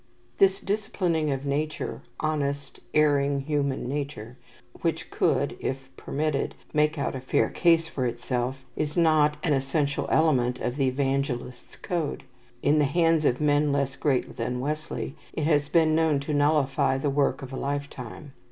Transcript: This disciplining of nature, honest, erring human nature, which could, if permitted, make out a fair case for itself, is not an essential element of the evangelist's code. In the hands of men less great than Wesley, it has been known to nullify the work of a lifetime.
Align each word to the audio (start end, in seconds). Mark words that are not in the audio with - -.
This 0.39 0.59
disciplining 0.59 1.29
of 1.29 1.45
nature, 1.45 2.01
honest, 2.19 2.79
erring 2.91 3.41
human 3.41 3.87
nature, 3.87 4.35
which 4.81 5.11
could, 5.11 5.55
if 5.59 5.95
permitted, 5.95 6.55
make 6.73 6.97
out 6.97 7.13
a 7.15 7.19
fair 7.21 7.51
case 7.51 7.87
for 7.87 8.07
itself, 8.07 8.65
is 8.75 8.97
not 8.97 9.37
an 9.43 9.53
essential 9.53 10.07
element 10.09 10.59
of 10.59 10.75
the 10.75 10.85
evangelist's 10.87 11.75
code. 11.75 12.23
In 12.63 12.79
the 12.79 12.85
hands 12.85 13.25
of 13.25 13.39
men 13.39 13.71
less 13.71 13.95
great 13.95 14.37
than 14.37 14.59
Wesley, 14.59 15.15
it 15.33 15.43
has 15.45 15.69
been 15.69 15.93
known 15.93 16.19
to 16.21 16.33
nullify 16.33 16.97
the 16.97 17.11
work 17.11 17.43
of 17.43 17.53
a 17.53 17.55
lifetime. 17.55 18.31